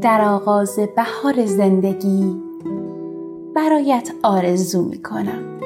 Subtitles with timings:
[0.00, 2.42] در آغاز بهار زندگی
[3.54, 5.60] برایت آرزو می کنم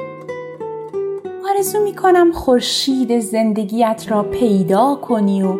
[1.49, 5.53] آرزو می کنم خورشید زندگیت را پیدا کنی و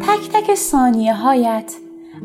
[0.00, 1.76] تک تک ثانیه هایت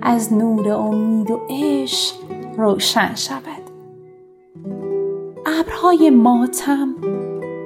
[0.02, 2.16] از نور امید و عشق
[2.58, 3.64] روشن شود.
[5.46, 6.96] ابرهای ماتم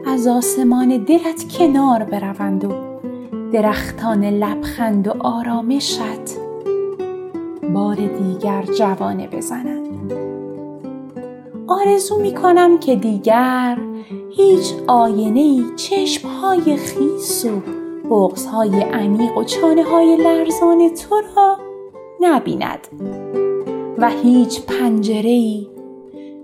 [0.05, 2.73] از آسمان دلت کنار بروند و
[3.51, 6.30] درختان لبخند و آرامشت
[7.73, 10.13] بار دیگر جوانه بزنند
[11.67, 13.77] آرزو می کنم که دیگر
[14.29, 17.61] هیچ آینه ای چشم های خیس و
[18.09, 21.57] بغز های عمیق و چانه های لرزان تو را
[22.21, 22.87] نبیند
[23.97, 25.67] و هیچ پنجره ای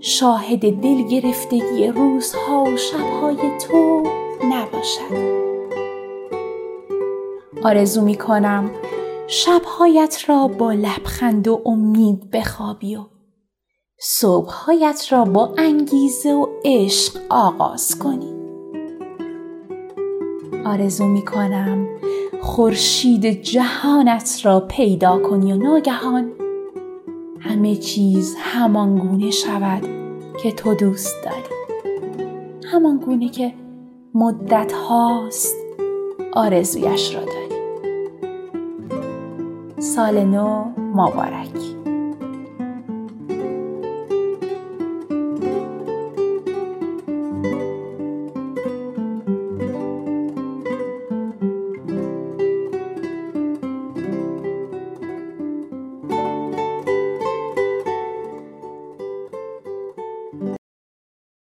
[0.00, 4.02] شاهد دل گرفتگی روزها و شبهای تو
[4.44, 5.38] نباشد.
[7.62, 8.70] آرزو می کنم
[9.30, 13.04] شبهایت را با لبخند و امید بخوابی و
[14.00, 18.34] صبحهایت را با انگیزه و عشق آغاز کنی.
[20.64, 21.88] آرزو می کنم
[22.42, 26.32] خورشید جهانت را پیدا کنی و ناگهان
[27.40, 29.86] همه چیز همان گونه شود
[30.42, 31.54] که تو دوست داری.
[32.72, 33.54] همان گونه که
[34.14, 35.56] مدت هاست
[36.32, 37.37] آرزویش را داری.
[39.80, 41.77] سال نو مبارک.